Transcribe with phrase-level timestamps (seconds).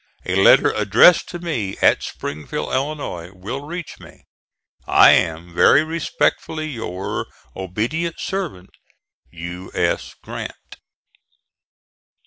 [0.25, 4.23] A letter addressed to me at Springfield, Illinois, will reach me.
[4.87, 7.75] I am very respectfully, Your obt.
[7.75, 8.67] svt.,
[9.29, 9.71] U.
[9.75, 10.15] S.
[10.23, 10.77] GRANT.